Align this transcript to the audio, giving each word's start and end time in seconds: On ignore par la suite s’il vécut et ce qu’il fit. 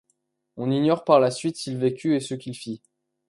On 0.57 0.71
ignore 0.71 1.03
par 1.03 1.19
la 1.19 1.29
suite 1.29 1.57
s’il 1.57 1.77
vécut 1.77 2.15
et 2.15 2.19
ce 2.21 2.33
qu’il 2.33 2.55
fit. 2.55 2.81